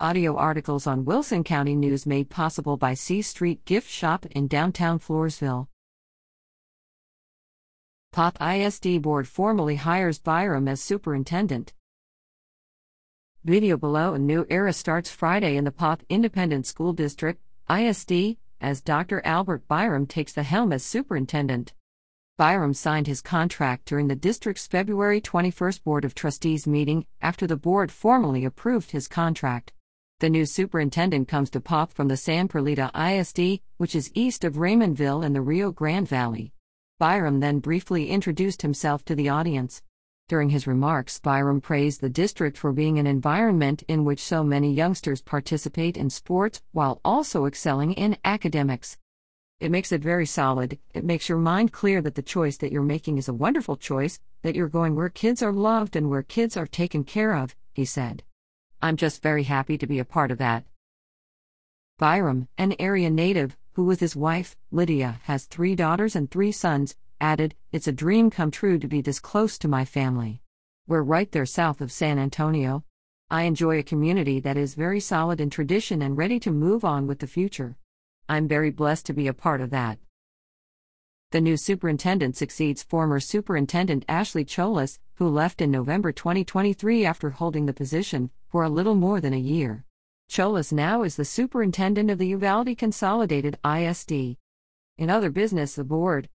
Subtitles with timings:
[0.00, 4.98] Audio articles on Wilson County News made possible by C Street Gift Shop in downtown
[4.98, 5.68] Floresville.
[8.12, 11.74] Poth ISD Board formally hires Byrom as superintendent.
[13.44, 17.40] Video below A new era starts Friday in the Poth Independent School District,
[17.70, 19.22] ISD, as Dr.
[19.24, 21.72] Albert Byrom takes the helm as superintendent.
[22.36, 27.56] Byrom signed his contract during the district's February 21 Board of Trustees meeting after the
[27.56, 29.72] board formally approved his contract.
[30.20, 34.54] The new superintendent comes to Poth from the San Perlita ISD, which is east of
[34.54, 36.52] Raymondville in the Rio Grande Valley.
[37.00, 39.82] Byrom then briefly introduced himself to the audience.
[40.28, 44.72] During his remarks, Byrom praised the district for being an environment in which so many
[44.72, 48.96] youngsters participate in sports while also excelling in academics.
[49.58, 52.82] It makes it very solid, it makes your mind clear that the choice that you're
[52.82, 56.56] making is a wonderful choice, that you're going where kids are loved and where kids
[56.56, 58.22] are taken care of, he said.
[58.84, 60.66] I'm just very happy to be a part of that.
[61.98, 66.94] Byrom, an area native, who with his wife, Lydia, has three daughters and three sons,
[67.18, 70.42] added, It's a dream come true to be this close to my family.
[70.86, 72.84] We're right there south of San Antonio.
[73.30, 77.06] I enjoy a community that is very solid in tradition and ready to move on
[77.06, 77.78] with the future.
[78.28, 79.98] I'm very blessed to be a part of that.
[81.30, 87.64] The new superintendent succeeds former Superintendent Ashley Cholas, who left in November 2023 after holding
[87.64, 89.84] the position for a little more than a year.
[90.28, 94.36] Cholas now is the superintendent of the Uvalde Consolidated ISD.
[94.96, 96.28] In other business, the board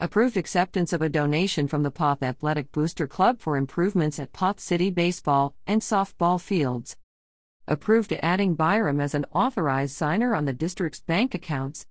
[0.00, 4.58] approved acceptance of a donation from the Poth Athletic Booster Club for improvements at Poth
[4.58, 6.96] City baseball and softball fields.
[7.68, 11.86] Approved adding Byrom as an authorized signer on the district's bank accounts.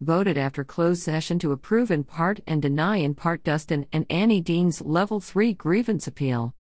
[0.00, 4.40] Voted after closed session to approve in part and deny in part Dustin and Annie
[4.40, 6.54] Dean's Level 3 grievance appeal.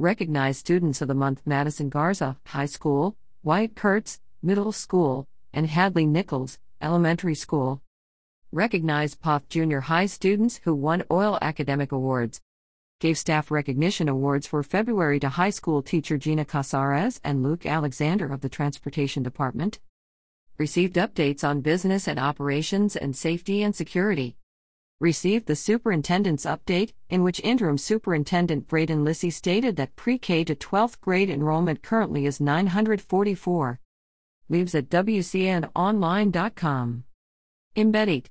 [0.00, 6.06] Recognized students of the month Madison Garza, High School, Wyatt Kurtz, Middle School, and Hadley
[6.06, 7.82] Nichols, Elementary School.
[8.52, 12.40] Recognized Poth Junior High students who won UIL Academic Awards.
[13.00, 18.32] Gave staff recognition awards for February to high school teacher Gina Casares and Luke Alexander
[18.32, 19.80] of the Transportation Department.
[20.58, 24.36] Received updates on business and operations and safety and security
[25.00, 30.54] received the superintendent's update, in which interim superintendent Braden Lissy stated that pre K to
[30.54, 33.80] 12th grade enrollment currently is 944.
[34.48, 37.04] Leaves at WCNOnline.com.
[37.76, 38.30] Embedded.